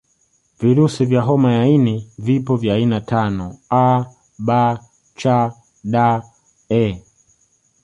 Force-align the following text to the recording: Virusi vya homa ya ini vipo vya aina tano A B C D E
Virusi 0.59 1.05
vya 1.05 1.21
homa 1.21 1.53
ya 1.53 1.67
ini 1.67 2.11
vipo 2.17 2.55
vya 2.57 2.73
aina 2.75 3.01
tano 3.01 3.47
A 3.69 3.87
B 4.37 4.51
C 5.17 5.49
D 5.83 5.95
E 6.69 7.03